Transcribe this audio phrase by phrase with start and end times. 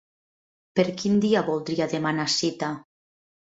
[0.79, 2.75] Per quin dia voldria demanar cita?